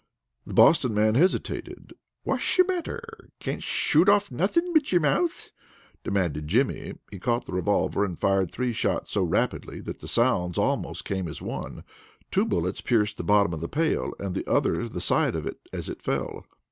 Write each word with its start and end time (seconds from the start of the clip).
The 0.47 0.55
Boston 0.55 0.95
man 0.95 1.13
hesitated. 1.13 1.93
"Whatsh 2.23 2.57
the 2.57 2.63
matter? 2.63 3.29
Cansh 3.39 3.61
shoot 3.61 4.09
off 4.09 4.31
nothing 4.31 4.73
but 4.73 4.91
your 4.91 4.99
mouth?" 4.99 5.51
demanded 6.03 6.47
Jimmy. 6.47 6.93
He 7.11 7.19
caught 7.19 7.45
the 7.45 7.53
revolver 7.53 8.03
and 8.03 8.17
fired 8.17 8.49
three 8.49 8.73
shots 8.73 9.11
so 9.11 9.21
rapidly 9.21 9.79
that 9.81 9.99
the 9.99 10.07
sounds 10.07 10.55
came 10.55 10.63
almost 10.65 11.11
as 11.11 11.39
one. 11.39 11.83
Two 12.31 12.47
bullets 12.47 12.81
pierced 12.81 13.17
the 13.17 13.23
bottom 13.23 13.53
of 13.53 13.61
the 13.61 13.69
pail, 13.69 14.15
and 14.19 14.33
the 14.33 14.47
other 14.49 14.87
the 14.87 15.01
side 15.01 15.35
as 15.71 15.87
it 15.87 16.01
fell. 16.01 16.47